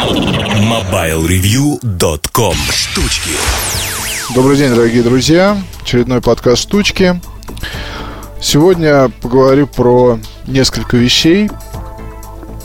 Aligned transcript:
MobileReview.com 0.00 2.56
Штучки 2.72 3.32
Добрый 4.34 4.56
день, 4.56 4.70
дорогие 4.70 5.02
друзья. 5.02 5.62
Очередной 5.82 6.22
подкаст 6.22 6.62
«Штучки». 6.62 7.20
Сегодня 8.40 9.10
поговорю 9.20 9.66
про 9.66 10.18
несколько 10.46 10.96
вещей. 10.96 11.50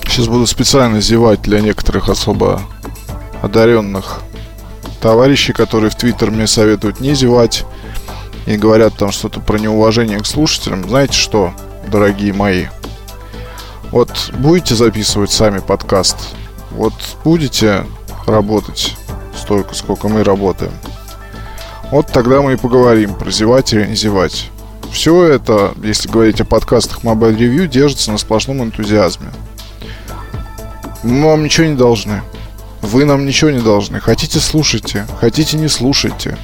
Сейчас 0.07 0.29
буду 0.29 0.47
специально 0.47 1.01
зевать 1.01 1.41
для 1.41 1.59
некоторых 1.59 2.07
особо 2.07 2.61
одаренных 3.41 4.21
товарищей, 5.01 5.51
которые 5.51 5.89
в 5.89 5.95
Твиттер 5.95 6.31
мне 6.31 6.47
советуют 6.47 7.01
не 7.01 7.15
зевать 7.15 7.65
и 8.45 8.55
говорят 8.55 8.95
там 8.95 9.11
что-то 9.11 9.41
про 9.41 9.57
неуважение 9.57 10.19
к 10.19 10.25
слушателям. 10.25 10.87
Знаете 10.87 11.17
что, 11.17 11.53
дорогие 11.91 12.31
мои? 12.31 12.67
Вот 13.91 14.31
будете 14.35 14.73
записывать 14.73 15.31
сами 15.31 15.59
подкаст, 15.59 16.15
вот 16.75 16.93
будете 17.23 17.85
работать 18.25 18.95
столько, 19.35 19.73
сколько 19.75 20.07
мы 20.07 20.23
работаем. 20.23 20.71
Вот 21.91 22.07
тогда 22.07 22.41
мы 22.41 22.53
и 22.53 22.57
поговорим 22.57 23.13
про 23.13 23.31
зевать 23.31 23.73
не 23.73 23.95
зевать. 23.95 24.49
Все 24.91 25.23
это, 25.23 25.73
если 25.83 26.09
говорить 26.09 26.41
о 26.41 26.45
подкастах 26.45 27.03
Mobile 27.03 27.37
Review, 27.37 27.67
держится 27.67 28.11
на 28.11 28.17
сплошном 28.17 28.63
энтузиазме. 28.63 29.27
Мы 31.03 31.25
вам 31.25 31.43
ничего 31.43 31.67
не 31.67 31.75
должны. 31.75 32.21
Вы 32.81 33.05
нам 33.05 33.25
ничего 33.25 33.51
не 33.51 33.59
должны. 33.59 33.99
Хотите, 33.99 34.39
слушайте. 34.39 35.05
Хотите, 35.19 35.57
не 35.57 35.67
слушайте. 35.67 36.37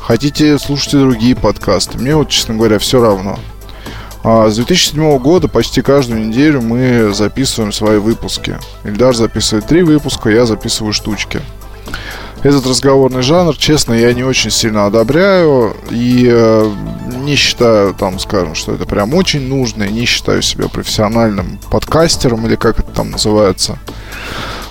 Хотите, 0.00 0.58
слушайте 0.58 0.98
другие 0.98 1.36
подкасты. 1.36 1.98
Мне 1.98 2.16
вот, 2.16 2.30
честно 2.30 2.54
говоря, 2.54 2.78
все 2.78 3.00
равно. 3.00 3.38
А 4.24 4.48
с 4.48 4.56
2007 4.56 5.18
года 5.18 5.48
почти 5.48 5.80
каждую 5.80 6.26
неделю 6.26 6.60
мы 6.60 7.12
записываем 7.14 7.72
свои 7.72 7.98
выпуски. 7.98 8.58
Ильдар 8.84 9.14
записывает 9.14 9.66
три 9.66 9.82
выпуска, 9.82 10.28
я 10.28 10.44
записываю 10.44 10.92
штучки. 10.92 11.40
Этот 12.42 12.66
разговорный 12.66 13.22
жанр, 13.22 13.56
честно, 13.56 13.94
я 13.94 14.12
не 14.14 14.22
очень 14.22 14.50
сильно 14.50 14.86
одобряю 14.86 15.74
и 15.90 16.28
э, 16.30 16.72
не 17.24 17.34
считаю, 17.34 17.94
там, 17.94 18.20
скажем, 18.20 18.54
что 18.54 18.74
это 18.74 18.86
прям 18.86 19.12
очень 19.14 19.48
нужно, 19.48 19.84
и 19.84 19.92
не 19.92 20.04
считаю 20.04 20.40
себя 20.42 20.68
профессиональным 20.68 21.58
подкастером 21.70 22.46
или 22.46 22.54
как 22.54 22.78
это 22.78 22.90
там 22.92 23.10
называется. 23.10 23.78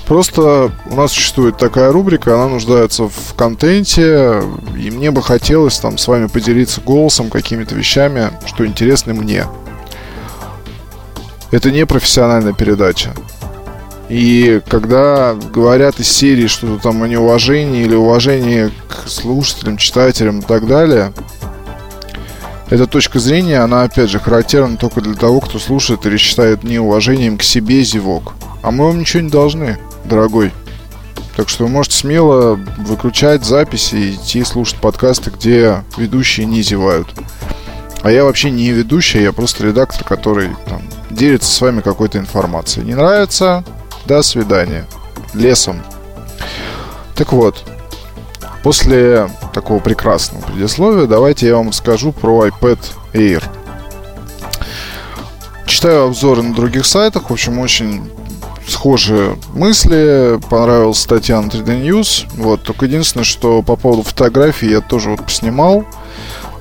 Просто 0.08 0.72
у 0.89 0.95
нас 0.95 1.11
существует 1.11 1.58
такая 1.58 1.91
рубрика, 1.91 2.36
она 2.36 2.47
нуждается 2.47 3.09
в 3.09 3.33
контенте, 3.36 4.41
и 4.77 4.89
мне 4.89 5.11
бы 5.11 5.22
хотелось 5.22 5.77
там 5.80 5.97
с 5.97 6.08
вами 6.08 6.27
поделиться 6.27 6.80
голосом 6.80 7.30
какими-то 7.30 7.75
вещами, 7.75 8.31
что 8.45 8.66
интересны 8.66 9.13
мне. 9.13 9.45
Это 11.52 11.72
не 11.72 11.85
профессиональная 11.85 12.53
передача. 12.53 13.11
И 14.08 14.61
когда 14.69 15.33
говорят 15.33 16.00
из 16.00 16.09
серии 16.09 16.47
что-то 16.47 16.81
там 16.81 17.03
о 17.03 17.08
неуважении 17.09 17.83
или 17.83 17.95
уважении 17.95 18.72
к 18.88 19.09
слушателям, 19.09 19.75
читателям 19.75 20.39
и 20.39 20.44
так 20.44 20.67
далее, 20.67 21.11
эта 22.69 22.88
точка 22.88 23.19
зрения, 23.19 23.59
она, 23.59 23.83
опять 23.83 24.09
же, 24.09 24.19
характерна 24.19 24.78
только 24.78 25.02
для 25.02 25.16
того, 25.16 25.41
кто 25.41 25.59
слушает 25.59 26.05
или 26.05 26.16
считает 26.16 26.63
неуважением 26.63 27.38
к 27.38 27.44
себе 27.44 27.83
зевок. 27.83 28.35
А 28.61 28.72
мы 28.72 28.85
вам 28.85 29.00
ничего 29.00 29.23
не 29.23 29.30
должны 29.30 29.78
дорогой. 30.08 30.52
Так 31.36 31.50
что 31.50 31.66
вы 31.66 31.69
можете 31.69 31.97
смело 31.97 32.55
выключать 32.77 33.45
записи 33.45 33.95
и 33.95 34.16
идти 34.16 34.44
слушать 34.44 34.81
подкасты, 34.81 35.30
где 35.30 35.83
ведущие 35.97 36.47
не 36.47 36.63
зевают. 36.63 37.13
А 38.02 38.11
я 38.11 38.23
вообще 38.23 38.50
не 38.50 38.72
ведущий, 38.72 39.22
я 39.22 39.31
просто 39.33 39.66
редактор, 39.66 40.03
который 40.03 40.50
там, 40.66 40.81
делится 41.09 41.52
с 41.52 41.61
вами 41.61 41.81
какой-то 41.81 42.17
информацией. 42.17 42.85
Не 42.85 42.95
нравится? 42.95 43.63
До 44.05 44.22
свидания. 44.22 44.85
Лесом. 45.33 45.81
Так 47.16 47.33
вот, 47.33 47.63
после 48.63 49.30
такого 49.53 49.80
прекрасного 49.80 50.41
предисловия, 50.44 51.05
давайте 51.05 51.47
я 51.47 51.55
вам 51.55 51.73
скажу 51.73 52.11
про 52.11 52.47
iPad 52.47 52.80
Air. 53.13 53.44
Читаю 55.66 56.06
обзоры 56.06 56.41
на 56.41 56.56
других 56.56 56.85
сайтах, 56.85 57.29
в 57.29 57.34
общем, 57.34 57.59
очень 57.59 58.09
схожие 58.67 59.38
мысли. 59.53 60.39
Понравилась 60.50 61.00
статья 61.00 61.41
на 61.41 61.47
3D 61.47 61.83
News. 61.83 62.28
Вот, 62.35 62.63
только 62.63 62.85
единственное, 62.85 63.23
что 63.23 63.61
по 63.61 63.75
поводу 63.75 64.03
фотографий 64.03 64.69
я 64.69 64.81
тоже 64.81 65.09
вот 65.11 65.23
поснимал. 65.23 65.85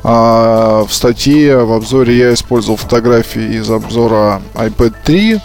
А, 0.04 0.84
в 0.84 0.92
статье, 0.94 1.64
в 1.64 1.72
обзоре 1.72 2.16
я 2.16 2.34
использовал 2.34 2.76
фотографии 2.76 3.56
из 3.56 3.70
обзора 3.70 4.40
iPad 4.54 4.94
3. 5.04 5.40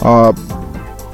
А, 0.00 0.34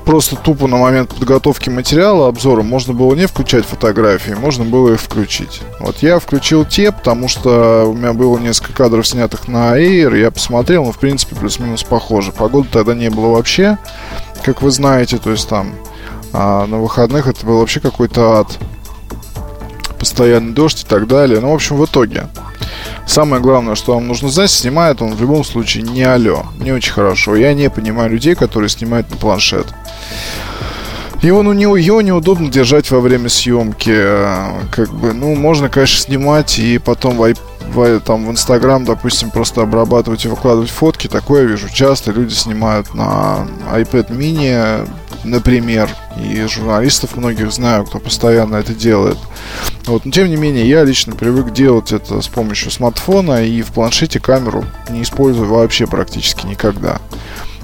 просто 0.04 0.36
тупо 0.36 0.66
на 0.66 0.76
момент 0.76 1.14
подготовки 1.14 1.70
материала, 1.70 2.28
обзора, 2.28 2.62
можно 2.62 2.92
было 2.92 3.14
не 3.14 3.26
включать 3.26 3.64
фотографии, 3.64 4.32
можно 4.32 4.64
было 4.64 4.94
их 4.94 5.00
включить. 5.00 5.62
Вот 5.78 5.98
я 5.98 6.18
включил 6.18 6.64
те, 6.64 6.92
потому 6.92 7.28
что 7.28 7.84
у 7.86 7.94
меня 7.94 8.12
было 8.12 8.38
несколько 8.38 8.72
кадров, 8.72 9.06
снятых 9.06 9.48
на 9.48 9.78
Air, 9.78 10.18
я 10.18 10.30
посмотрел, 10.30 10.84
ну, 10.84 10.92
в 10.92 10.98
принципе, 10.98 11.36
плюс-минус 11.36 11.82
похоже. 11.82 12.32
Погоды 12.32 12.68
тогда 12.70 12.94
не 12.94 13.10
было 13.10 13.28
вообще 13.28 13.78
как 14.42 14.62
вы 14.62 14.70
знаете, 14.70 15.18
то 15.18 15.30
есть 15.30 15.48
там 15.48 15.74
а 16.32 16.66
на 16.66 16.78
выходных 16.78 17.26
это 17.26 17.44
был 17.44 17.58
вообще 17.58 17.80
какой-то 17.80 18.38
ад. 18.38 18.58
Постоянный 20.00 20.52
дождь 20.52 20.82
и 20.82 20.86
так 20.86 21.06
далее. 21.06 21.38
Ну, 21.40 21.52
в 21.52 21.54
общем, 21.54 21.76
в 21.76 21.84
итоге. 21.84 22.26
Самое 23.06 23.42
главное, 23.42 23.74
что 23.74 23.94
вам 23.94 24.08
нужно 24.08 24.30
знать, 24.30 24.50
снимает 24.50 25.02
он 25.02 25.14
в 25.14 25.20
любом 25.20 25.44
случае 25.44 25.82
не 25.82 26.02
алё. 26.02 26.46
Не 26.58 26.72
очень 26.72 26.92
хорошо. 26.92 27.36
Я 27.36 27.54
не 27.54 27.68
понимаю 27.70 28.10
людей, 28.10 28.34
которые 28.34 28.70
снимают 28.70 29.10
на 29.10 29.16
планшет. 29.16 29.66
Его, 31.22 31.42
ну, 31.42 31.52
не, 31.52 31.64
его 31.64 32.00
неудобно 32.00 32.50
держать 32.50 32.90
во 32.90 33.00
время 33.00 33.28
съемки. 33.28 33.94
Как 34.70 34.90
бы, 34.90 35.12
ну, 35.12 35.34
можно, 35.34 35.68
конечно, 35.68 36.00
снимать 36.00 36.58
и 36.58 36.78
потом 36.78 37.18
в, 37.18 37.34
в, 37.74 38.00
там, 38.00 38.26
в 38.26 38.30
Инстаграм, 38.30 38.86
допустим, 38.86 39.30
просто 39.30 39.60
обрабатывать 39.60 40.24
и 40.24 40.28
выкладывать 40.28 40.70
фотки. 40.70 41.08
Такое 41.08 41.42
я 41.42 41.48
вижу 41.48 41.68
часто. 41.68 42.12
Люди 42.12 42.32
снимают 42.32 42.94
на 42.94 43.46
iPad 43.70 44.08
mini, 44.16 44.88
например. 45.24 45.90
И 46.22 46.42
журналистов 46.46 47.16
многих 47.16 47.52
знаю, 47.52 47.84
кто 47.84 47.98
постоянно 47.98 48.56
это 48.56 48.74
делает. 48.74 49.18
Вот, 49.86 50.04
но 50.04 50.10
тем 50.10 50.28
не 50.28 50.36
менее, 50.36 50.68
я 50.68 50.84
лично 50.84 51.14
привык 51.14 51.52
делать 51.52 51.92
это 51.92 52.20
с 52.20 52.28
помощью 52.28 52.70
смартфона 52.70 53.44
и 53.44 53.62
в 53.62 53.72
планшете 53.72 54.20
камеру 54.20 54.64
не 54.88 55.02
использую 55.02 55.48
вообще 55.48 55.86
практически 55.86 56.46
никогда. 56.46 57.00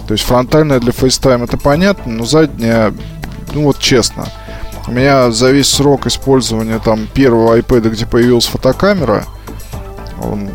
То 0.07 0.13
есть 0.13 0.25
фронтальная 0.25 0.81
для 0.81 0.93
FaceTime 0.93 1.45
это 1.45 1.57
понятно, 1.57 2.13
но 2.13 2.25
задняя, 2.25 2.95
ну 3.53 3.65
вот 3.65 3.79
честно, 3.79 4.27
у 4.87 4.93
меня 4.93 5.33
за 5.33 5.51
весь 5.51 5.69
срок 5.69 6.07
использования 6.07 6.79
там 6.79 7.09
первого 7.13 7.59
iPad, 7.59 7.91
где 7.91 8.07
появилась 8.07 8.47
фотокамера, 8.47 9.25
он 10.23 10.51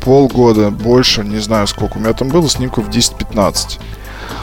полгода, 0.00 0.70
больше, 0.70 1.22
не 1.22 1.38
знаю 1.38 1.66
сколько. 1.66 1.98
У 1.98 2.00
меня 2.00 2.14
там 2.14 2.28
было 2.28 2.48
снимков 2.48 2.88
10-15. 2.88 3.78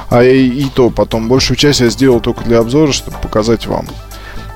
А 0.10 0.24
и, 0.24 0.48
и 0.48 0.70
то 0.70 0.90
потом 0.90 1.28
большую 1.28 1.58
часть 1.58 1.80
я 1.82 1.90
сделал 1.90 2.20
только 2.20 2.44
для 2.44 2.60
обзора, 2.60 2.92
чтобы 2.92 3.18
показать 3.18 3.68
вам. 3.68 3.88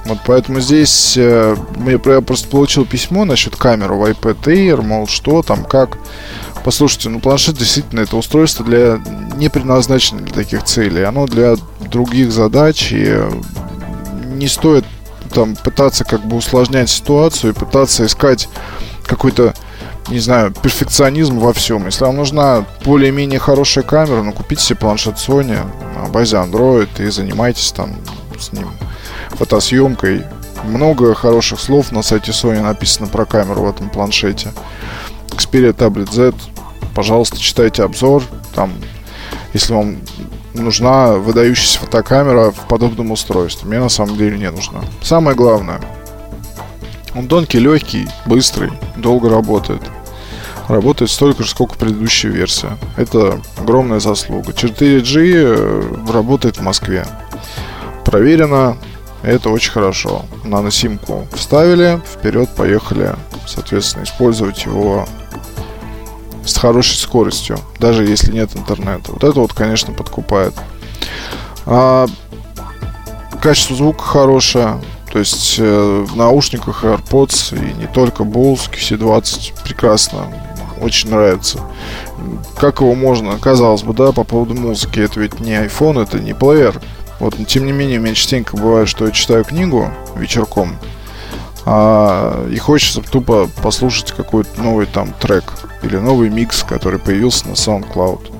Вот 0.05 0.19
поэтому 0.25 0.59
здесь 0.59 1.15
э, 1.17 1.55
я 1.85 2.21
просто 2.21 2.47
получил 2.47 2.85
письмо 2.85 3.25
насчет 3.25 3.55
камеры 3.55 3.95
в 3.95 4.03
iPad 4.03 4.41
Air, 4.43 4.81
мол, 4.81 5.07
что 5.07 5.43
там, 5.43 5.63
как. 5.63 5.97
Послушайте, 6.63 7.09
ну 7.09 7.19
планшет 7.19 7.57
действительно 7.57 8.01
это 8.01 8.17
устройство 8.17 8.65
для 8.65 8.99
не 9.37 9.49
предназначено 9.49 10.21
для 10.21 10.33
таких 10.33 10.63
целей. 10.63 11.03
Оно 11.03 11.25
для 11.25 11.55
других 11.79 12.31
задач 12.31 12.91
и 12.91 13.17
не 14.25 14.47
стоит 14.47 14.85
там 15.33 15.55
пытаться 15.55 16.03
как 16.05 16.25
бы 16.25 16.37
усложнять 16.37 16.89
ситуацию 16.89 17.53
и 17.53 17.55
пытаться 17.55 18.05
искать 18.05 18.49
какой-то 19.05 19.53
не 20.09 20.19
знаю, 20.19 20.51
перфекционизм 20.51 21.37
во 21.39 21.53
всем. 21.53 21.85
Если 21.85 22.03
вам 22.03 22.17
нужна 22.17 22.65
более-менее 22.83 23.39
хорошая 23.39 23.83
камера, 23.83 24.23
ну, 24.23 24.31
купите 24.31 24.63
себе 24.63 24.79
планшет 24.79 25.15
Sony 25.15 25.57
на 25.95 26.09
базе 26.09 26.37
Android 26.37 26.89
и 26.99 27.09
занимайтесь 27.09 27.71
там 27.71 27.95
с 28.39 28.51
ним 28.51 28.67
фотосъемкой. 29.29 30.23
Много 30.63 31.13
хороших 31.13 31.59
слов 31.59 31.91
на 31.91 32.01
сайте 32.01 32.31
Sony 32.31 32.61
написано 32.61 33.07
про 33.07 33.25
камеру 33.25 33.61
в 33.61 33.69
этом 33.69 33.89
планшете. 33.89 34.51
Xperia 35.29 35.73
Tablet 35.73 36.11
Z, 36.11 36.33
пожалуйста, 36.95 37.39
читайте 37.39 37.83
обзор. 37.83 38.23
Там, 38.55 38.73
если 39.53 39.73
вам 39.73 39.97
нужна 40.53 41.13
выдающаяся 41.13 41.79
фотокамера 41.79 42.51
в 42.51 42.67
подобном 42.67 43.11
устройстве. 43.11 43.67
Мне 43.69 43.79
на 43.79 43.89
самом 43.89 44.17
деле 44.17 44.37
не 44.37 44.49
нужна. 44.49 44.81
Самое 45.01 45.37
главное, 45.37 45.79
он 47.15 47.27
тонкий, 47.27 47.59
легкий, 47.59 48.07
быстрый, 48.25 48.71
долго 48.97 49.29
работает 49.29 49.81
работает 50.69 51.11
столько 51.11 51.43
же, 51.43 51.49
сколько 51.49 51.75
предыдущая 51.75 52.31
версия. 52.31 52.77
Это 52.95 53.41
огромная 53.57 53.99
заслуга. 53.99 54.51
4G 54.51 55.33
э, 55.33 56.11
работает 56.11 56.57
в 56.57 56.61
Москве. 56.61 57.05
Проверено, 58.05 58.77
это 59.23 59.49
очень 59.49 59.71
хорошо. 59.71 60.25
Наносимку 60.43 61.27
вставили, 61.33 61.99
вперед 62.05 62.49
поехали, 62.55 63.15
соответственно, 63.47 64.03
использовать 64.03 64.65
его 64.65 65.07
с 66.45 66.55
хорошей 66.57 66.95
скоростью, 66.95 67.59
даже 67.79 68.05
если 68.05 68.31
нет 68.31 68.55
интернета. 68.55 69.11
Вот 69.11 69.23
это 69.23 69.39
вот, 69.39 69.53
конечно, 69.53 69.93
подкупает. 69.93 70.53
А, 71.65 72.07
качество 73.41 73.75
звука 73.75 74.03
хорошее. 74.03 74.81
То 75.11 75.17
есть 75.17 75.55
э, 75.57 76.05
в 76.07 76.15
наушниках 76.15 76.83
AirPods 76.83 77.57
и 77.57 77.73
не 77.73 77.87
только 77.87 78.23
Bose 78.23 78.69
QC20 78.71 79.63
прекрасно. 79.63 80.27
Очень 80.81 81.11
нравится. 81.11 81.59
Как 82.57 82.81
его 82.81 82.95
можно, 82.95 83.37
казалось 83.37 83.83
бы, 83.83 83.93
да, 83.93 84.11
по 84.11 84.23
поводу 84.23 84.55
музыки. 84.55 84.99
Это 84.99 85.19
ведь 85.19 85.39
не 85.39 85.51
iPhone, 85.51 86.01
это 86.01 86.19
не 86.19 86.33
плеер. 86.33 86.79
Вот, 87.19 87.37
но 87.37 87.45
тем 87.45 87.65
не 87.65 87.71
менее, 87.71 87.99
у 87.99 88.03
меня 88.03 88.15
частенько 88.15 88.55
бывает, 88.55 88.87
что 88.87 89.05
я 89.05 89.11
читаю 89.11 89.43
книгу 89.43 89.91
вечерком, 90.15 90.77
а, 91.65 92.47
и 92.49 92.57
хочется 92.57 93.01
тупо 93.01 93.49
послушать 93.61 94.13
какой-то 94.13 94.61
новый 94.61 94.85
там 94.85 95.13
трек 95.19 95.53
или 95.83 95.97
новый 95.97 96.29
микс, 96.29 96.63
который 96.63 96.97
появился 96.97 97.47
на 97.47 97.53
SoundCloud. 97.53 98.31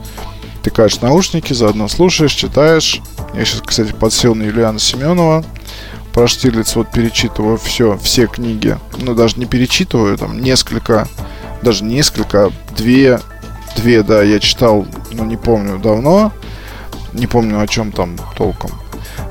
Ты 0.63 0.71
кажешь 0.71 1.01
наушники, 1.01 1.53
заодно 1.53 1.87
слушаешь, 1.87 2.33
читаешь. 2.33 3.01
Я 3.33 3.45
сейчас, 3.45 3.61
кстати, 3.61 3.91
подсел 3.91 4.35
на 4.35 4.43
Юлиана 4.43 4.79
Семенова. 4.79 5.45
Про 6.13 6.27
Штирлиц 6.27 6.75
вот 6.75 6.91
перечитываю 6.91 7.57
все, 7.57 7.97
все 8.01 8.27
книги. 8.27 8.77
Ну, 8.97 9.13
даже 9.13 9.37
не 9.37 9.45
перечитываю, 9.45 10.17
там 10.17 10.41
несколько, 10.41 11.07
даже 11.61 11.83
несколько, 11.83 12.51
две, 12.75 13.19
две, 13.75 14.03
да, 14.03 14.21
я 14.23 14.39
читал, 14.39 14.85
но 15.11 15.25
не 15.25 15.37
помню 15.37 15.79
давно. 15.79 16.31
Не 17.13 17.27
помню, 17.27 17.59
о 17.59 17.67
чем 17.67 17.91
там 17.91 18.17
толком. 18.37 18.71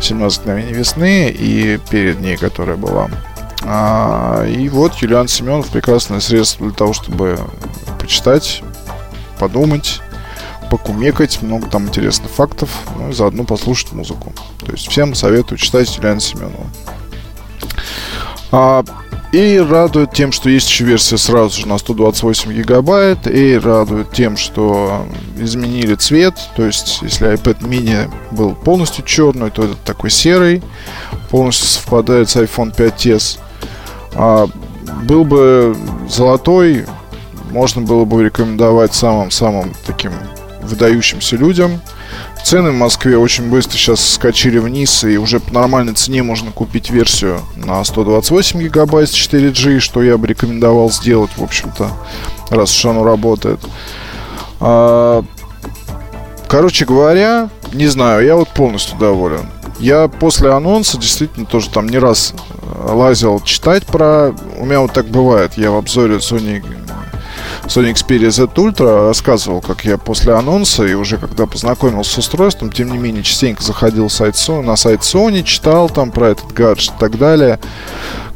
17 0.00 0.40
мгновений 0.40 0.72
весны 0.72 1.30
и 1.30 1.78
перед 1.90 2.20
ней, 2.20 2.36
которая 2.36 2.76
была. 2.76 3.08
А, 3.62 4.44
и 4.46 4.68
вот 4.68 4.94
Юлиан 4.96 5.28
Семенов 5.28 5.68
прекрасное 5.68 6.20
средство 6.20 6.66
для 6.66 6.74
того, 6.74 6.92
чтобы 6.92 7.38
почитать, 7.98 8.62
подумать, 9.38 10.00
покумекать, 10.70 11.42
много 11.42 11.68
там 11.68 11.86
интересных 11.86 12.30
фактов, 12.30 12.70
ну 12.96 13.10
и 13.10 13.12
заодно 13.12 13.44
послушать 13.44 13.92
музыку. 13.92 14.32
То 14.64 14.72
есть 14.72 14.88
всем 14.88 15.14
советую 15.14 15.58
читать 15.58 15.94
Юлиана 15.96 16.20
Семенова. 16.20 16.66
А, 18.52 18.84
и 19.32 19.58
радует 19.58 20.12
тем, 20.12 20.32
что 20.32 20.48
есть 20.48 20.68
еще 20.68 20.84
версия 20.84 21.18
сразу 21.18 21.60
же 21.60 21.68
на 21.68 21.78
128 21.78 22.52
гигабайт. 22.52 23.26
И 23.26 23.58
радует 23.58 24.10
тем, 24.12 24.36
что 24.36 25.06
изменили 25.38 25.94
цвет. 25.94 26.34
То 26.56 26.64
есть, 26.64 27.00
если 27.02 27.32
iPad 27.32 27.60
mini 27.60 28.10
был 28.30 28.54
полностью 28.54 29.04
черный, 29.04 29.50
то 29.50 29.64
этот 29.64 29.80
такой 29.84 30.10
серый. 30.10 30.62
Полностью 31.30 31.66
совпадает 31.68 32.30
с 32.30 32.36
iPhone 32.36 32.74
5s. 32.74 33.38
А, 34.14 34.48
был 35.04 35.24
бы 35.24 35.76
золотой, 36.08 36.86
можно 37.50 37.82
было 37.82 38.04
бы 38.04 38.24
рекомендовать 38.24 38.94
самым-самым 38.94 39.74
таким 39.86 40.12
выдающимся 40.62 41.36
людям. 41.36 41.80
Цены 42.44 42.70
в 42.70 42.74
Москве 42.74 43.18
очень 43.18 43.50
быстро 43.50 43.76
сейчас 43.76 44.14
скачили 44.14 44.58
вниз, 44.58 45.04
и 45.04 45.18
уже 45.18 45.40
по 45.40 45.52
нормальной 45.52 45.92
цене 45.94 46.22
можно 46.22 46.50
купить 46.50 46.90
версию 46.90 47.40
на 47.56 47.84
128 47.84 48.60
гигабайт 48.60 49.10
с 49.10 49.14
4G, 49.14 49.80
что 49.80 50.02
я 50.02 50.16
бы 50.16 50.26
рекомендовал 50.26 50.90
сделать, 50.90 51.30
в 51.36 51.42
общем-то, 51.42 51.90
раз 52.50 52.74
уж 52.74 52.84
оно 52.86 53.04
работает. 53.04 53.60
А, 54.60 55.22
короче 56.48 56.86
говоря, 56.86 57.50
не 57.72 57.86
знаю, 57.86 58.24
я 58.24 58.36
вот 58.36 58.48
полностью 58.48 58.98
доволен. 58.98 59.50
Я 59.78 60.08
после 60.08 60.50
анонса 60.50 60.98
действительно 60.98 61.46
тоже 61.46 61.70
там 61.70 61.88
не 61.88 61.98
раз 61.98 62.34
лазил 62.88 63.40
читать 63.40 63.86
про... 63.86 64.34
У 64.56 64.64
меня 64.64 64.80
вот 64.80 64.92
так 64.92 65.06
бывает. 65.06 65.52
Я 65.56 65.70
в 65.70 65.76
обзоре 65.76 66.16
Sony, 66.16 66.64
Sony 67.68 67.92
Xperia 67.92 68.30
Z 68.30 68.44
Ultra 68.54 69.08
рассказывал, 69.08 69.60
как 69.60 69.84
я 69.84 69.98
после 69.98 70.32
анонса 70.32 70.84
и 70.84 70.94
уже 70.94 71.18
когда 71.18 71.46
познакомился 71.46 72.12
с 72.12 72.18
устройством, 72.18 72.72
тем 72.72 72.90
не 72.90 72.98
менее, 72.98 73.22
частенько 73.22 73.62
заходил 73.62 74.10
сайт 74.10 74.36
на 74.48 74.76
сайт 74.76 75.00
Sony, 75.00 75.42
читал 75.42 75.90
там 75.90 76.10
про 76.10 76.30
этот 76.30 76.52
гаджет 76.52 76.94
и 76.96 76.98
так 76.98 77.18
далее 77.18 77.58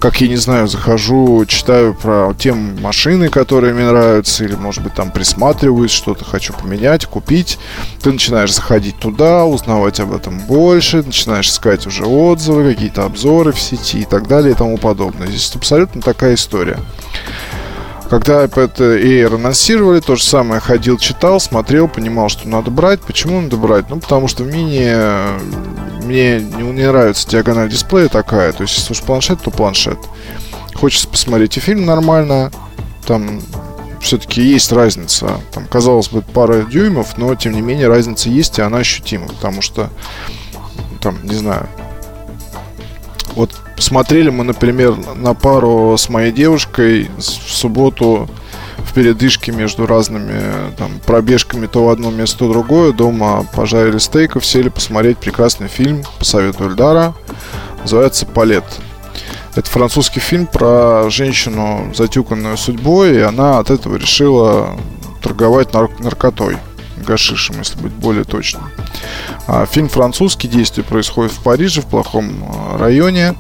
как 0.03 0.21
я 0.21 0.27
не 0.27 0.35
знаю, 0.35 0.67
захожу, 0.67 1.47
читаю 1.47 1.95
про 1.95 2.35
те 2.37 2.53
машины, 2.53 3.29
которые 3.29 3.73
мне 3.73 3.87
нравятся, 3.87 4.45
или, 4.45 4.57
может 4.57 4.83
быть, 4.83 4.95
там 4.95 5.13
присматриваюсь, 5.13 5.93
что-то 5.93 6.25
хочу 6.25 6.53
поменять, 6.55 7.07
купить. 7.07 7.57
Ты 8.03 8.11
начинаешь 8.11 8.53
заходить 8.53 8.99
туда, 8.99 9.45
узнавать 9.45 10.01
об 10.01 10.13
этом 10.13 10.41
больше, 10.41 11.05
начинаешь 11.05 11.47
искать 11.47 11.87
уже 11.87 12.05
отзывы, 12.05 12.75
какие-то 12.75 13.05
обзоры 13.05 13.53
в 13.53 13.61
сети 13.61 14.01
и 14.01 14.05
так 14.05 14.27
далее 14.27 14.55
и 14.55 14.57
тому 14.57 14.77
подобное. 14.77 15.29
Здесь 15.29 15.55
абсолютно 15.55 16.03
такая 16.03 16.35
история. 16.35 16.81
Когда 18.13 18.45
iPad 18.45 18.77
Air 18.77 19.37
анонсировали, 19.37 20.01
то 20.01 20.17
же 20.17 20.23
самое 20.23 20.61
ходил, 20.61 20.99
читал, 20.99 21.41
смотрел, 21.41 21.89
понимал, 21.89 22.29
что 22.29 22.47
надо 22.47 22.71
брать. 22.71 23.01
Почему 23.01 23.41
надо 23.41 23.57
брать? 23.57 23.89
Ну, 23.89 24.01
потому 24.01 24.29
что 24.29 24.45
мини 24.45 24.83
э, 24.85 25.39
мне 26.05 26.41
не, 26.41 26.63
не 26.63 26.87
нравится 26.87 27.27
диагональ 27.27 27.71
дисплея 27.71 28.09
такая. 28.09 28.53
То 28.53 28.65
есть, 28.65 28.77
если 28.77 28.93
уж 28.93 29.01
планшет, 29.01 29.41
то 29.41 29.51
планшет. 29.51 29.97
Хочется 30.75 31.09
посмотреть 31.09 31.57
и 31.57 31.61
фильм 31.61 31.87
нормально. 31.87 32.53
Там 33.07 33.41
все-таки 34.03 34.43
есть 34.43 34.71
разница. 34.73 35.41
Там, 35.51 35.67
казалось 35.67 36.09
бы, 36.09 36.21
пара 36.21 36.65
дюймов, 36.65 37.17
но, 37.17 37.35
тем 37.35 37.55
не 37.55 37.63
менее, 37.63 37.89
разница 37.89 38.29
есть, 38.29 38.59
и 38.59 38.63
она 38.63 38.77
ощутима. 38.77 39.29
Потому 39.29 39.63
что, 39.63 39.89
там, 41.01 41.17
не 41.23 41.35
знаю, 41.35 41.67
вот 43.35 43.51
Смотрели 43.83 44.31
мы, 44.31 44.45
например, 44.45 44.95
на 45.17 45.35
пару 45.35 45.97
с 45.99 46.09
моей 46.09 46.31
девушкой 46.31 47.11
в 47.19 47.23
субботу 47.23 48.29
в 48.79 48.95
передышке 48.95 49.51
между 49.51 49.87
разными 49.87 50.73
там, 50.79 51.01
пробежками 51.05 51.67
то 51.67 51.87
в 51.87 51.89
одно 51.89 52.13
место, 52.13 52.39
то 52.39 52.53
другое. 52.53 52.93
Дома 52.93 53.45
пожарили 53.57 53.99
стейков, 53.99 54.47
сели 54.47 54.69
посмотреть 54.69 55.19
прекрасный 55.19 55.67
фильм 55.67 56.05
по 56.21 56.25
совету 56.25 56.69
Эльдара. 56.69 57.13
Называется 57.81 58.25
«Палет». 58.25 58.65
Это 59.57 59.69
французский 59.69 60.21
фильм 60.21 60.47
про 60.47 61.11
женщину, 61.11 61.93
затюканную 61.93 62.57
судьбой, 62.57 63.17
и 63.17 63.21
она 63.21 63.59
от 63.59 63.71
этого 63.71 63.97
решила 63.97 64.79
торговать 65.21 65.75
нар- 65.75 65.91
наркотой, 65.99 66.57
гашишем, 67.05 67.57
если 67.59 67.79
быть 67.81 67.93
более 67.93 68.25
точным. 68.25 68.63
А, 69.47 69.67
фильм 69.67 69.89
французский, 69.89 70.49
действие 70.49 70.85
происходит 70.85 71.33
в 71.33 71.43
Париже, 71.43 71.81
в 71.81 71.87
плохом 71.87 72.33
а, 72.45 72.79
районе. 72.79 73.35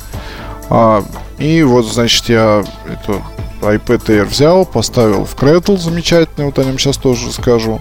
А, 0.68 1.04
и 1.38 1.62
вот, 1.62 1.86
значит, 1.86 2.28
я 2.28 2.64
эту 2.88 3.22
iPad 3.60 4.04
Air 4.06 4.24
взял, 4.24 4.64
поставил 4.64 5.24
в 5.24 5.34
Cradle 5.36 5.78
замечательный, 5.78 6.46
вот 6.46 6.58
о 6.58 6.64
нем 6.64 6.78
сейчас 6.78 6.96
тоже 6.96 7.28
расскажу. 7.28 7.80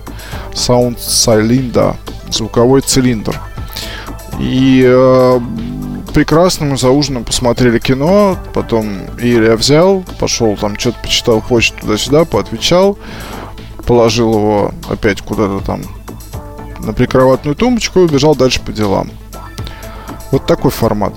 Sound 0.54 0.98
Cylinder, 0.98 1.96
звуковой 2.30 2.82
цилиндр. 2.82 3.40
И 4.40 4.84
э, 4.86 5.40
прекрасно 6.14 6.68
мы 6.68 6.78
за 6.78 6.90
ужином 6.90 7.24
посмотрели 7.24 7.80
кино, 7.80 8.38
потом 8.54 8.88
Air 9.18 9.46
я 9.46 9.56
взял, 9.56 10.04
пошел 10.20 10.56
там, 10.56 10.78
что-то 10.78 11.00
почитал 11.02 11.42
почту 11.42 11.82
туда-сюда, 11.82 12.26
поотвечал, 12.26 12.98
положил 13.86 14.34
его 14.34 14.72
опять 14.90 15.22
куда-то 15.22 15.64
там 15.66 15.82
на 16.86 16.94
прикроватную 16.94 17.56
тумбочку 17.56 18.00
и 18.00 18.04
убежал 18.04 18.36
дальше 18.36 18.62
по 18.62 18.72
делам. 18.72 19.10
Вот 20.32 20.46
такой 20.46 20.72
формат. 20.72 21.14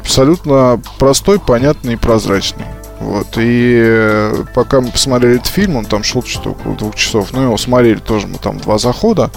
Абсолютно 0.00 0.80
простой, 0.98 1.38
понятный 1.38 1.94
и 1.94 1.96
прозрачный. 1.96 2.66
Вот, 3.00 3.36
и 3.36 3.82
э, 3.84 4.44
пока 4.54 4.80
мы 4.80 4.90
посмотрели 4.90 5.36
этот 5.36 5.48
фильм, 5.48 5.76
он 5.76 5.84
там 5.84 6.04
шел 6.04 6.22
что-то 6.22 6.50
около 6.50 6.76
двух 6.76 6.94
часов, 6.94 7.32
ну, 7.32 7.42
его 7.42 7.56
смотрели 7.56 7.98
тоже 7.98 8.28
мы 8.28 8.38
там 8.38 8.58
два 8.58 8.78
захода, 8.78 9.30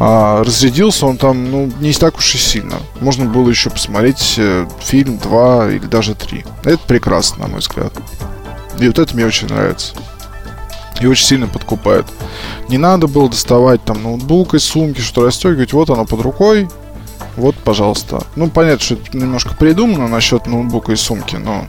а, 0.00 0.42
разрядился 0.44 1.06
он 1.06 1.18
там, 1.18 1.50
ну, 1.50 1.70
не 1.80 1.92
так 1.92 2.16
уж 2.16 2.34
и 2.34 2.38
сильно. 2.38 2.76
Можно 3.00 3.26
было 3.26 3.50
еще 3.50 3.68
посмотреть 3.68 4.36
э, 4.38 4.66
фильм 4.80 5.18
два 5.18 5.68
или 5.68 5.84
даже 5.84 6.14
три. 6.14 6.44
Это 6.64 6.78
прекрасно, 6.86 7.44
на 7.44 7.48
мой 7.48 7.60
взгляд. 7.60 7.92
И 8.78 8.86
вот 8.86 8.98
это 8.98 9.14
мне 9.14 9.26
очень 9.26 9.48
нравится. 9.48 9.94
И 11.00 11.06
очень 11.06 11.26
сильно 11.26 11.46
подкупает. 11.46 12.06
Не 12.68 12.78
надо 12.78 13.06
было 13.06 13.28
доставать 13.28 13.84
там 13.84 14.02
ноутбук 14.02 14.54
из 14.54 14.64
сумки, 14.64 15.00
что 15.00 15.24
расстегивать. 15.24 15.72
Вот 15.72 15.90
оно 15.90 16.04
под 16.04 16.20
рукой. 16.22 16.68
Вот, 17.36 17.54
пожалуйста. 17.54 18.24
Ну, 18.34 18.48
понятно, 18.48 18.84
что 18.84 18.94
это 18.94 19.16
немножко 19.16 19.54
придумано 19.54 20.08
насчет 20.08 20.46
ноутбука 20.46 20.92
и 20.92 20.96
сумки, 20.96 21.36
но 21.36 21.66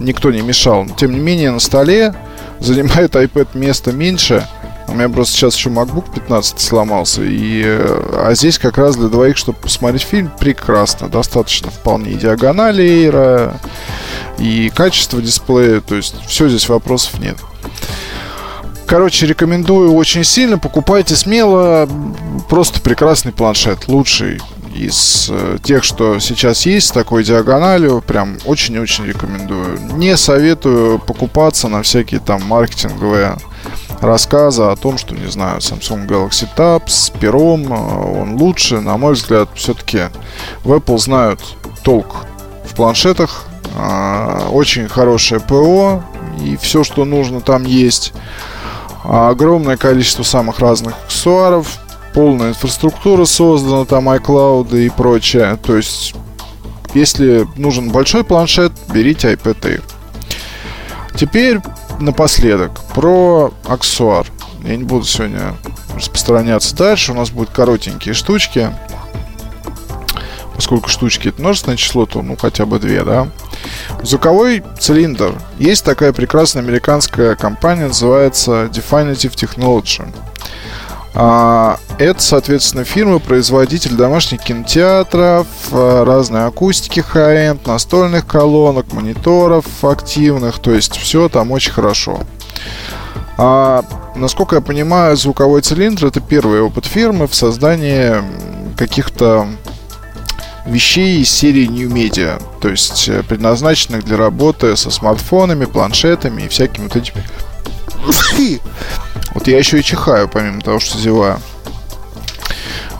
никто 0.00 0.32
не 0.32 0.40
мешал. 0.40 0.86
Тем 0.96 1.12
не 1.12 1.20
менее, 1.20 1.52
на 1.52 1.60
столе 1.60 2.14
занимает 2.58 3.14
iPad 3.14 3.48
место 3.54 3.92
меньше. 3.92 4.46
У 4.88 4.94
меня 4.94 5.08
просто 5.08 5.36
сейчас 5.36 5.56
еще 5.56 5.70
MacBook 5.70 6.12
15 6.14 6.60
сломался. 6.60 7.22
И, 7.22 7.62
а 7.64 8.30
здесь 8.34 8.58
как 8.58 8.78
раз 8.78 8.96
для 8.96 9.08
двоих, 9.08 9.36
чтобы 9.36 9.58
посмотреть 9.58 10.02
фильм, 10.02 10.30
прекрасно. 10.38 11.08
Достаточно 11.08 11.70
вполне 11.70 12.12
и 12.12 12.14
диагонали 12.14 12.82
эйра, 12.82 13.60
и 14.38 14.70
качество 14.74 15.20
дисплея. 15.20 15.80
То 15.80 15.96
есть 15.96 16.14
все 16.26 16.48
здесь 16.48 16.68
вопросов 16.68 17.18
нет. 17.18 17.36
Короче, 18.86 19.26
рекомендую 19.26 19.92
очень 19.94 20.22
сильно. 20.22 20.58
Покупайте 20.58 21.16
смело. 21.16 21.88
Просто 22.48 22.80
прекрасный 22.80 23.32
планшет. 23.32 23.88
Лучший 23.88 24.40
из 24.74 25.28
э, 25.30 25.58
тех, 25.62 25.82
что 25.82 26.20
сейчас 26.20 26.66
есть 26.66 26.88
с 26.88 26.90
такой 26.92 27.24
диагональю. 27.24 28.02
Прям 28.06 28.38
очень-очень 28.44 29.06
рекомендую. 29.06 29.80
Не 29.94 30.16
советую 30.16 31.00
покупаться 31.00 31.68
на 31.68 31.82
всякие 31.82 32.20
там 32.20 32.42
маркетинговые 32.44 33.36
рассказы 34.00 34.62
о 34.62 34.76
том, 34.76 34.98
что, 34.98 35.14
не 35.14 35.30
знаю, 35.30 35.58
Samsung 35.58 36.06
Galaxy 36.06 36.46
Tab 36.56 36.84
с 36.86 37.10
пером, 37.10 37.72
э, 37.72 38.20
он 38.20 38.36
лучше. 38.36 38.80
На 38.80 38.96
мой 38.96 39.14
взгляд, 39.14 39.48
все-таки 39.54 40.02
в 40.62 40.72
Apple 40.72 40.98
знают 40.98 41.40
толк 41.82 42.24
в 42.64 42.74
планшетах. 42.76 43.46
Э, 43.76 44.48
очень 44.50 44.88
хорошее 44.88 45.40
ПО, 45.40 46.04
и 46.40 46.56
все, 46.56 46.84
что 46.84 47.04
нужно, 47.04 47.40
там 47.40 47.64
есть. 47.64 48.12
Огромное 49.08 49.76
количество 49.76 50.24
самых 50.24 50.58
разных 50.58 50.94
аксессуаров, 51.04 51.78
полная 52.12 52.50
инфраструктура 52.50 53.24
создана, 53.24 53.84
там 53.84 54.08
iCloud 54.08 54.76
и 54.84 54.88
прочее. 54.90 55.58
То 55.62 55.76
есть, 55.76 56.14
если 56.92 57.46
нужен 57.56 57.90
большой 57.90 58.24
планшет, 58.24 58.72
берите 58.92 59.32
iPad 59.32 59.60
Air. 59.60 59.82
Теперь 61.14 61.60
напоследок 62.00 62.80
про 62.94 63.52
аксессуар. 63.66 64.26
Я 64.64 64.76
не 64.76 64.84
буду 64.84 65.04
сегодня 65.04 65.54
распространяться 65.94 66.74
дальше. 66.74 67.12
У 67.12 67.14
нас 67.14 67.30
будут 67.30 67.50
коротенькие 67.50 68.12
штучки. 68.12 68.70
Поскольку 70.54 70.88
штучки 70.88 71.28
это 71.28 71.40
множественное 71.40 71.76
число, 71.76 72.06
то 72.06 72.22
ну 72.22 72.36
хотя 72.36 72.66
бы 72.66 72.80
две, 72.80 73.04
да. 73.04 73.28
Звуковой 74.02 74.62
цилиндр. 74.78 75.34
Есть 75.58 75.84
такая 75.84 76.12
прекрасная 76.12 76.62
американская 76.62 77.34
компания, 77.34 77.86
называется 77.88 78.64
Definitive 78.66 79.34
Technology. 79.34 80.06
А, 81.18 81.78
это, 81.98 82.22
соответственно, 82.22 82.84
фирма-производитель 82.84 83.96
домашних 83.96 84.42
кинотеатров, 84.42 85.46
а, 85.72 86.04
разной 86.04 86.44
акустики 86.44 87.00
high-end, 87.00 87.60
настольных 87.66 88.26
колонок, 88.26 88.92
мониторов 88.92 89.64
активных, 89.82 90.58
то 90.58 90.72
есть 90.72 90.96
все 90.98 91.30
там 91.30 91.52
очень 91.52 91.72
хорошо. 91.72 92.20
А, 93.38 93.82
насколько 94.14 94.56
я 94.56 94.60
понимаю, 94.60 95.16
звуковой 95.16 95.62
цилиндр 95.62 96.06
это 96.06 96.20
первый 96.20 96.60
опыт 96.60 96.84
фирмы 96.84 97.26
в 97.26 97.34
создании 97.34 98.16
каких-то 98.76 99.46
вещей 100.66 101.20
из 101.22 101.30
серии 101.30 101.66
New 101.66 101.88
Media, 101.90 102.42
то 102.60 102.68
есть 102.68 103.08
э, 103.08 103.22
предназначенных 103.22 104.04
для 104.04 104.16
работы 104.16 104.76
со 104.76 104.90
смартфонами, 104.90 105.64
планшетами 105.64 106.42
и 106.42 106.48
всякими 106.48 106.84
вот 106.84 106.96
этими 106.96 107.24
вот 109.34 109.46
я 109.48 109.58
еще 109.58 109.78
и 109.78 109.82
чихаю, 109.82 110.28
помимо 110.28 110.60
того, 110.60 110.80
что 110.80 110.98
зеваю. 110.98 111.38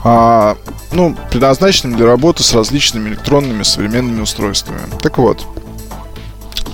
А, 0.03 0.57
ну, 0.91 1.15
предназначенным 1.31 1.97
для 1.97 2.05
работы 2.05 2.43
с 2.43 2.53
различными 2.53 3.09
электронными 3.09 3.63
современными 3.63 4.21
устройствами. 4.21 4.79
Так 5.01 5.17
вот, 5.17 5.45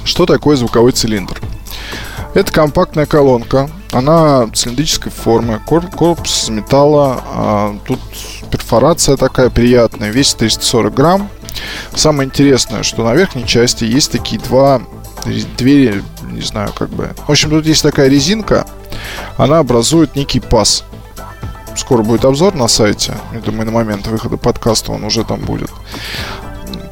что 0.03 0.25
такое 0.25 0.57
звуковой 0.57 0.91
цилиндр? 0.91 1.41
Это 2.33 2.51
компактная 2.51 3.05
колонка. 3.05 3.69
Она 3.93 4.47
цилиндрической 4.53 5.12
формы, 5.12 5.59
корпус 5.59 6.43
из 6.43 6.50
металла. 6.50 7.23
А, 7.25 7.77
тут 7.85 8.00
перфорация 8.51 9.17
такая 9.17 9.50
приятная, 9.50 10.09
весит 10.09 10.38
340 10.38 10.93
грамм. 10.93 11.29
Самое 11.95 12.27
интересное, 12.27 12.81
что 12.81 13.03
на 13.03 13.13
верхней 13.13 13.45
части 13.45 13.83
есть 13.83 14.12
такие 14.12 14.41
два 14.41 14.81
две, 15.57 16.03
не 16.23 16.41
знаю, 16.41 16.71
как 16.73 16.89
бы. 16.89 17.12
В 17.27 17.29
общем, 17.29 17.50
тут 17.50 17.65
есть 17.65 17.83
такая 17.83 18.09
резинка, 18.09 18.65
она 19.38 19.59
образует 19.59 20.15
некий 20.15 20.39
паз. 20.39 20.83
Скоро 21.75 22.03
будет 22.03 22.25
обзор 22.25 22.53
на 22.55 22.67
сайте. 22.67 23.13
Я 23.31 23.39
думаю, 23.39 23.65
на 23.65 23.71
момент 23.71 24.05
выхода 24.07 24.38
подкаста 24.38 24.91
он 24.91 25.03
уже 25.03 25.23
там 25.23 25.39
будет. 25.39 25.71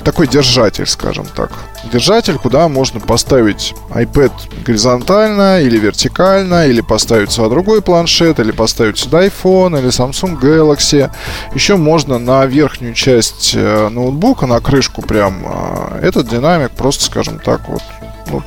Такой 0.03 0.27
держатель, 0.27 0.87
скажем 0.87 1.25
так. 1.25 1.51
Держатель, 1.91 2.37
куда 2.37 2.67
можно 2.67 2.99
поставить 2.99 3.75
iPad 3.89 4.31
горизонтально 4.65 5.61
или 5.61 5.77
вертикально, 5.77 6.67
или 6.67 6.81
поставить 6.81 7.31
сюда 7.31 7.49
другой 7.49 7.81
планшет, 7.81 8.39
или 8.39 8.51
поставить 8.51 8.97
сюда 8.97 9.25
iPhone, 9.25 9.79
или 9.79 9.89
Samsung 9.89 10.39
Galaxy. 10.39 11.11
Еще 11.53 11.75
можно 11.75 12.17
на 12.17 12.45
верхнюю 12.45 12.93
часть 12.93 13.53
э, 13.55 13.89
ноутбука, 13.89 14.47
на 14.47 14.59
крышку 14.59 15.01
прям, 15.01 15.43
э, 15.45 15.99
этот 16.01 16.29
динамик 16.29 16.71
просто, 16.71 17.05
скажем 17.05 17.39
так, 17.39 17.67
вот 17.67 17.83
ну, 18.31 18.41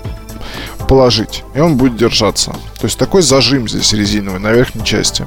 положить, 0.88 1.44
и 1.54 1.60
он 1.60 1.76
будет 1.76 1.96
держаться. 1.96 2.50
То 2.80 2.84
есть 2.84 2.98
такой 2.98 3.22
зажим 3.22 3.68
здесь 3.68 3.92
резиновый 3.92 4.40
на 4.40 4.52
верхней 4.52 4.84
части. 4.84 5.26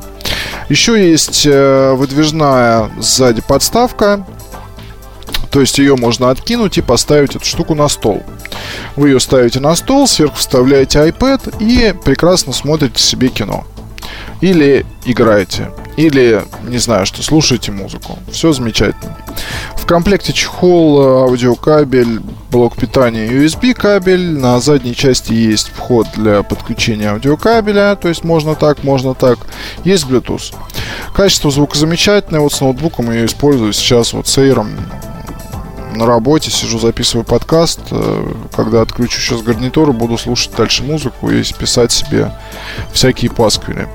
Еще 0.69 1.09
есть 1.09 1.45
э, 1.45 1.93
выдвижная 1.93 2.89
сзади 2.99 3.41
подставка, 3.41 4.25
то 5.51 5.61
есть 5.61 5.77
ее 5.77 5.95
можно 5.95 6.29
откинуть 6.29 6.77
и 6.77 6.81
поставить 6.81 7.35
эту 7.35 7.45
штуку 7.45 7.75
на 7.75 7.87
стол. 7.87 8.23
Вы 8.95 9.09
ее 9.09 9.19
ставите 9.19 9.59
на 9.59 9.75
стол, 9.75 10.07
сверху 10.07 10.35
вставляете 10.35 10.99
iPad 10.99 11.55
и 11.59 11.93
прекрасно 12.03 12.53
смотрите 12.53 13.01
себе 13.01 13.29
кино. 13.29 13.65
Или 14.41 14.85
играете. 15.05 15.71
Или, 15.97 16.43
не 16.67 16.77
знаю, 16.77 17.07
что, 17.07 17.23
слушаете 17.23 17.71
музыку. 17.71 18.19
Все 18.31 18.53
замечательно. 18.53 19.17
В 19.75 19.87
комплекте 19.87 20.31
чехол, 20.31 21.01
аудиокабель, 21.23 22.19
блок 22.51 22.75
питания 22.75 23.27
USB 23.27 23.73
кабель. 23.73 24.37
На 24.37 24.59
задней 24.59 24.95
части 24.95 25.33
есть 25.33 25.71
вход 25.75 26.05
для 26.15 26.43
подключения 26.43 27.09
аудиокабеля. 27.09 27.95
То 27.95 28.09
есть 28.09 28.23
можно 28.23 28.53
так, 28.53 28.83
можно 28.83 29.15
так. 29.15 29.39
Есть 29.83 30.05
Bluetooth. 30.05 30.53
Качество 31.15 31.49
звука 31.49 31.75
замечательное. 31.75 32.41
Вот 32.41 32.53
с 32.53 32.61
ноутбуком 32.61 33.11
я 33.11 33.25
использую 33.25 33.73
сейчас 33.73 34.13
вот 34.13 34.27
с 34.27 34.37
Air 34.37 34.67
на 35.97 36.05
работе, 36.05 36.51
сижу, 36.51 36.79
записываю 36.79 37.25
подкаст. 37.25 37.79
Э, 37.91 38.31
когда 38.55 38.81
отключу 38.81 39.19
сейчас 39.19 39.41
гарнитуру, 39.41 39.93
буду 39.93 40.17
слушать 40.17 40.51
дальше 40.55 40.83
музыку 40.83 41.29
и 41.29 41.43
писать 41.53 41.91
себе 41.91 42.31
всякие 42.93 43.31
пасквили. 43.31 43.87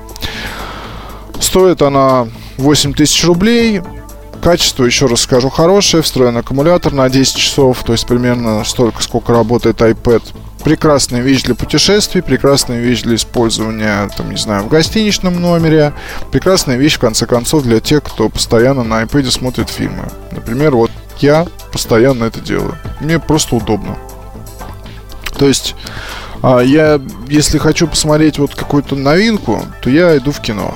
Стоит 1.39 1.81
она 1.81 2.27
8 2.57 2.93
тысяч 2.93 3.23
рублей. 3.25 3.81
Качество, 4.41 4.83
еще 4.83 5.05
раз 5.05 5.21
скажу, 5.21 5.49
хорошее. 5.49 6.03
Встроен 6.03 6.35
аккумулятор 6.37 6.93
на 6.93 7.09
10 7.09 7.35
часов, 7.35 7.83
то 7.83 7.93
есть 7.93 8.05
примерно 8.05 8.63
столько, 8.65 9.01
сколько 9.01 9.33
работает 9.33 9.81
iPad. 9.81 10.21
Прекрасная 10.63 11.21
вещь 11.21 11.43
для 11.43 11.55
путешествий, 11.55 12.21
прекрасная 12.21 12.79
вещь 12.79 13.01
для 13.01 13.15
использования, 13.15 14.09
там, 14.15 14.31
не 14.31 14.37
знаю, 14.37 14.63
в 14.63 14.69
гостиничном 14.69 15.41
номере. 15.41 15.93
Прекрасная 16.31 16.77
вещь, 16.77 16.95
в 16.95 16.99
конце 16.99 17.25
концов, 17.25 17.63
для 17.63 17.81
тех, 17.81 18.03
кто 18.03 18.29
постоянно 18.29 18.83
на 18.83 19.03
iPad 19.03 19.29
смотрит 19.29 19.69
фильмы. 19.69 20.09
Например, 20.31 20.75
вот 20.75 20.91
я 21.19 21.45
постоянно 21.73 22.25
это 22.25 22.39
делаю. 22.39 22.77
Мне 23.01 23.19
просто 23.19 23.55
удобно. 23.55 23.97
То 25.37 25.47
есть, 25.47 25.75
а, 26.41 26.59
я, 26.59 27.01
если 27.27 27.57
хочу 27.57 27.87
посмотреть 27.87 28.37
вот 28.37 28.55
какую-то 28.55 28.95
новинку, 28.95 29.61
то 29.81 29.89
я 29.89 30.15
иду 30.15 30.31
в 30.31 30.39
кино. 30.39 30.75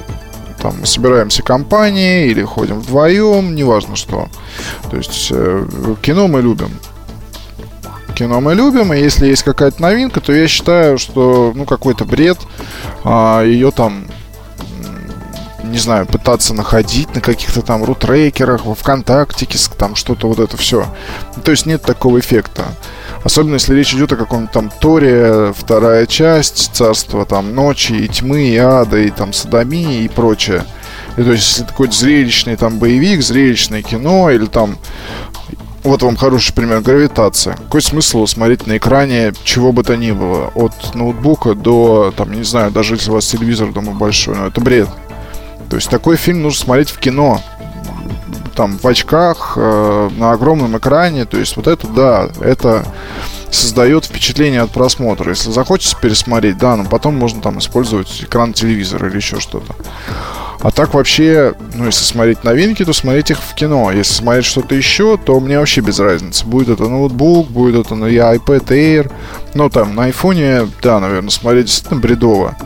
Там 0.59 0.85
собираемся 0.85 1.43
компанией 1.43 2.29
или 2.29 2.41
ходим 2.43 2.79
вдвоем, 2.79 3.53
неважно 3.53 3.95
что. 3.95 4.27
То 4.89 4.97
есть, 4.97 5.27
э, 5.29 5.67
кино 6.01 6.27
мы 6.27 6.41
любим. 6.41 6.71
Кино 8.15 8.41
мы 8.41 8.55
любим, 8.55 8.91
и 8.91 8.99
если 8.99 9.27
есть 9.27 9.43
какая-то 9.43 9.79
новинка, 9.79 10.19
то 10.19 10.33
я 10.33 10.47
считаю, 10.47 10.97
что 10.97 11.53
ну 11.53 11.65
какой-то 11.65 12.03
бред 12.03 12.39
а, 13.03 13.43
ее 13.43 13.69
там 13.69 14.07
не 15.67 15.77
знаю, 15.77 16.05
пытаться 16.05 16.53
находить 16.53 17.13
на 17.15 17.21
каких-то 17.21 17.61
там 17.61 17.83
рутрекерах, 17.83 18.65
во 18.65 18.75
ВКонтакте, 18.75 19.47
там 19.77 19.95
что-то 19.95 20.27
вот 20.27 20.39
это 20.39 20.57
все. 20.57 20.85
То 21.43 21.51
есть 21.51 21.65
нет 21.65 21.81
такого 21.81 22.19
эффекта. 22.19 22.65
Особенно 23.23 23.55
если 23.55 23.75
речь 23.75 23.93
идет 23.93 24.11
о 24.13 24.17
каком-то 24.17 24.53
там 24.53 24.69
Торе, 24.69 25.53
вторая 25.55 26.05
часть, 26.05 26.73
царство 26.73 27.25
там 27.25 27.53
ночи 27.53 27.93
и 27.93 28.07
тьмы, 28.07 28.47
и 28.49 28.57
ада, 28.57 28.97
и 28.97 29.09
там 29.09 29.33
садомии 29.33 30.03
и 30.03 30.07
прочее. 30.07 30.63
И, 31.17 31.23
то 31.23 31.31
есть, 31.31 31.47
если 31.47 31.63
такой 31.63 31.91
зрелищный 31.91 32.55
там 32.55 32.77
боевик, 32.77 33.21
зрелищное 33.21 33.81
кино, 33.81 34.29
или 34.29 34.45
там 34.45 34.77
вот 35.83 36.03
вам 36.03 36.17
хороший 36.17 36.53
пример 36.53 36.81
гравитация. 36.81 37.55
Какой 37.55 37.81
смысл 37.81 38.25
смотреть 38.27 38.67
на 38.67 38.77
экране 38.77 39.33
чего 39.43 39.71
бы 39.71 39.83
то 39.83 39.95
ни 39.95 40.11
было? 40.11 40.51
От 40.53 40.95
ноутбука 40.95 41.53
до, 41.53 42.13
там, 42.15 42.33
не 42.33 42.43
знаю, 42.43 42.71
даже 42.71 42.95
если 42.95 43.09
у 43.09 43.13
вас 43.13 43.25
телевизор 43.25 43.71
дома 43.71 43.93
большой, 43.93 44.35
но 44.35 44.47
это 44.47 44.59
бред. 44.59 44.89
То 45.69 45.75
есть 45.75 45.89
такой 45.89 46.15
фильм 46.15 46.43
нужно 46.43 46.65
смотреть 46.65 46.89
в 46.89 46.99
кино. 46.99 47.41
Там 48.55 48.77
в 48.77 48.85
очках, 48.87 49.53
э, 49.57 50.09
на 50.17 50.31
огромном 50.31 50.77
экране. 50.77 51.25
То 51.25 51.37
есть 51.37 51.55
вот 51.57 51.67
это, 51.67 51.87
да, 51.87 52.29
это 52.41 52.85
создает 53.51 54.05
впечатление 54.05 54.61
от 54.61 54.71
просмотра. 54.71 55.29
Если 55.29 55.51
захочется 55.51 55.97
пересмотреть, 55.99 56.57
да, 56.57 56.75
но 56.75 56.85
потом 56.85 57.15
можно 57.15 57.41
там 57.41 57.59
использовать 57.59 58.23
экран 58.23 58.53
телевизора 58.53 59.09
или 59.09 59.17
еще 59.17 59.39
что-то. 59.39 59.75
А 60.59 60.71
так 60.71 60.95
вообще, 60.95 61.53
ну, 61.75 61.85
если 61.85 62.03
смотреть 62.03 62.43
новинки, 62.43 62.83
то 62.83 62.91
смотреть 62.91 63.31
их 63.31 63.37
в 63.39 63.53
кино. 63.53 63.91
Если 63.91 64.13
смотреть 64.13 64.45
что-то 64.45 64.73
еще, 64.73 65.17
то 65.17 65.39
мне 65.39 65.59
вообще 65.59 65.81
без 65.81 65.99
разницы. 65.99 66.45
Будет 66.45 66.69
это 66.69 66.89
ноутбук, 66.89 67.49
будет 67.49 67.85
это 67.85 67.95
на 67.95 68.05
iPad 68.05 68.65
Air. 68.67 69.11
Ну, 69.53 69.69
там, 69.69 69.93
на 69.93 70.05
айфоне, 70.05 70.67
да, 70.81 70.99
наверное, 70.99 71.29
смотреть 71.29 71.65
действительно 71.65 71.99
бредово. 71.99 72.57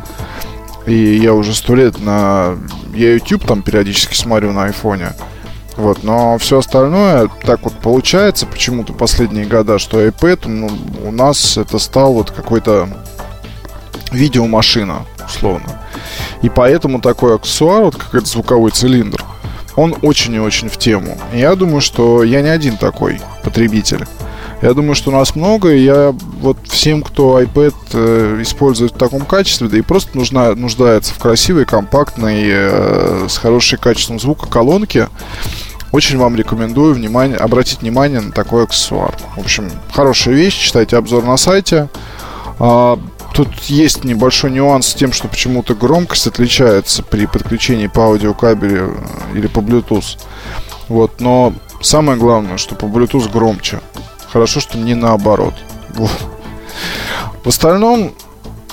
И 0.85 1.15
я 1.17 1.33
уже 1.33 1.53
сто 1.53 1.75
лет 1.75 1.99
на... 1.99 2.57
Я 2.93 3.13
YouTube 3.13 3.45
там 3.45 3.61
периодически 3.61 4.15
смотрю 4.15 4.51
на 4.51 4.65
айфоне. 4.65 5.13
Вот, 5.77 6.03
но 6.03 6.37
все 6.37 6.59
остальное 6.59 7.29
так 7.43 7.63
вот 7.63 7.73
получается 7.73 8.45
почему-то 8.45 8.93
последние 8.93 9.45
года, 9.45 9.79
что 9.79 10.05
iPad 10.05 10.47
ну, 10.47 10.69
у 11.05 11.11
нас 11.11 11.57
это 11.57 11.79
стал 11.79 12.13
вот 12.13 12.31
какой-то 12.31 12.89
видеомашина, 14.11 15.05
условно. 15.25 15.81
И 16.41 16.49
поэтому 16.49 16.99
такой 16.99 17.35
аксессуар, 17.35 17.83
вот 17.83 17.95
как 17.95 18.13
этот 18.13 18.27
звуковой 18.27 18.71
цилиндр, 18.71 19.23
он 19.75 19.95
очень 20.01 20.33
и 20.33 20.39
очень 20.39 20.69
в 20.69 20.77
тему. 20.77 21.17
Я 21.33 21.55
думаю, 21.55 21.81
что 21.81 22.23
я 22.23 22.41
не 22.41 22.49
один 22.49 22.77
такой 22.77 23.21
потребитель. 23.43 24.05
Я 24.61 24.73
думаю, 24.75 24.93
что 24.93 25.09
нас 25.09 25.35
много, 25.35 25.73
и 25.73 25.83
я 25.83 26.13
вот 26.39 26.57
всем, 26.65 27.01
кто 27.01 27.41
iPad 27.41 27.73
э, 27.93 28.39
использует 28.41 28.93
в 28.93 28.97
таком 28.97 29.21
качестве, 29.25 29.67
да 29.67 29.77
и 29.77 29.81
просто 29.81 30.15
нужна, 30.15 30.53
нуждается 30.53 31.15
в 31.15 31.17
красивой, 31.17 31.65
компактной, 31.65 32.43
э, 32.45 33.25
с 33.27 33.37
хорошим 33.37 33.79
качеством 33.79 34.19
звука 34.19 34.47
колонке, 34.47 35.09
очень 35.91 36.17
вам 36.17 36.35
рекомендую 36.35 36.93
внимание, 36.93 37.37
обратить 37.37 37.81
внимание 37.81 38.21
на 38.21 38.31
такой 38.31 38.63
аксессуар. 38.63 39.15
В 39.35 39.39
общем, 39.39 39.69
хорошая 39.93 40.35
вещь, 40.35 40.57
читайте 40.57 40.95
обзор 40.95 41.25
на 41.25 41.37
сайте. 41.37 41.89
А, 42.59 42.99
тут 43.33 43.49
есть 43.63 44.03
небольшой 44.03 44.51
нюанс 44.51 44.87
с 44.87 44.93
тем, 44.93 45.11
что 45.11 45.27
почему-то 45.27 45.73
громкость 45.75 46.27
отличается 46.27 47.03
при 47.03 47.25
подключении 47.25 47.87
по 47.87 48.03
аудиокабелю 48.03 48.95
э, 49.33 49.37
или 49.37 49.47
по 49.47 49.59
Bluetooth. 49.59 50.19
Вот, 50.87 51.19
но 51.19 51.53
самое 51.81 52.17
главное, 52.17 52.57
что 52.57 52.75
по 52.75 52.85
Bluetooth 52.85 53.29
громче. 53.31 53.79
Хорошо, 54.31 54.59
что 54.59 54.77
не 54.77 54.95
наоборот. 54.95 55.53
В 57.43 57.47
остальном, 57.47 58.13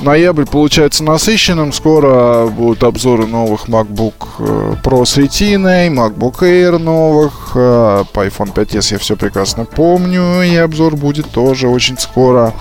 ноябрь 0.01 0.45
получается 0.45 1.03
насыщенным. 1.05 1.73
Скоро 1.73 2.47
будут 2.47 2.85
обзоры 2.85 3.27
новых 3.27 3.69
MacBook 3.69 4.15
э, 4.39 4.75
Pro 4.83 5.05
с 5.05 5.17
ретиной, 5.17 5.89
MacBook 5.89 6.41
Air 6.41 6.79
новых. 6.79 7.53
Э, 7.55 8.05
по 8.13 8.27
iPhone 8.27 8.53
5s 8.53 8.93
я 8.93 8.99
все 8.99 9.17
прекрасно 9.17 9.65
помню. 9.65 10.43
И 10.43 10.55
обзор 10.57 10.97
будет 10.97 11.31
тоже 11.31 11.69
очень 11.69 11.99
скоро. 11.99 12.53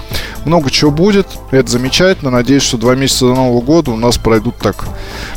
Много 0.45 0.71
чего 0.71 0.91
будет. 0.91 1.27
Это 1.51 1.69
замечательно. 1.69 2.31
Надеюсь, 2.31 2.63
что 2.63 2.77
два 2.77 2.95
месяца 2.95 3.27
до 3.27 3.35
Нового 3.35 3.61
года 3.61 3.91
у 3.91 3.97
нас 3.97 4.17
пройдут 4.17 4.55
так 4.57 4.87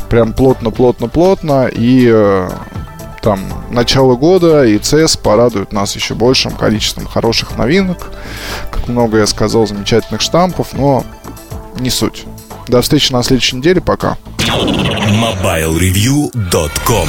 прям 0.09 0.33
плотно-плотно-плотно. 0.33 1.67
И 1.67 2.09
э, 2.11 2.49
там 3.21 3.39
начало 3.69 4.15
года 4.15 4.65
и 4.65 4.77
CES 4.77 5.21
порадует 5.21 5.71
нас 5.71 5.95
еще 5.95 6.15
большим 6.15 6.53
количеством 6.53 7.05
хороших 7.05 7.55
новинок. 7.57 8.11
Как 8.71 8.87
много 8.87 9.19
я 9.19 9.27
сказал, 9.27 9.67
замечательных 9.67 10.21
штампов, 10.21 10.73
но 10.73 11.05
не 11.79 11.89
суть. 11.89 12.25
До 12.67 12.81
встречи 12.81 13.13
на 13.13 13.23
следующей 13.23 13.55
неделе. 13.57 13.81
Пока. 13.81 14.17
MobileReview.com 14.37 17.07